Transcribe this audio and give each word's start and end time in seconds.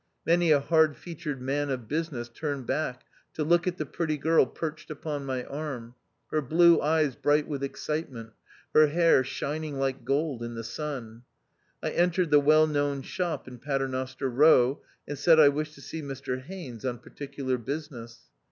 Many 0.25 0.49
a 0.49 0.59
hard 0.59 0.97
featured 0.97 1.43
man 1.43 1.69
of 1.69 1.87
business 1.87 2.27
turned 2.27 2.65
back 2.65 3.03
to 3.35 3.43
look 3.43 3.67
at 3.67 3.77
the 3.77 3.85
pretty 3.85 4.17
child 4.17 4.55
perched 4.55 4.89
upon 4.89 5.27
my 5.27 5.43
arm, 5.45 5.93
her 6.31 6.41
blue 6.41 6.81
eyes 6.81 7.15
bright 7.15 7.47
with 7.47 7.63
excitement, 7.63 8.33
her 8.73 8.87
hair 8.87 9.23
shining 9.23 9.77
like 9.77 10.03
gold 10.03 10.41
in 10.41 10.55
the 10.55 10.63
sun. 10.63 11.21
I 11.83 11.91
en 11.91 12.09
tered 12.09 12.31
the 12.31 12.39
well 12.39 12.65
known 12.65 13.03
shop 13.03 13.47
in 13.47 13.59
Paternoster 13.59 14.27
Row, 14.27 14.81
and 15.07 15.19
said 15.19 15.39
I 15.39 15.49
wished 15.49 15.75
to 15.75 15.81
see 15.81 16.01
Mr 16.01 16.41
Haines 16.41 16.83
on 16.83 16.97
particular 16.97 17.59
business. 17.59 18.21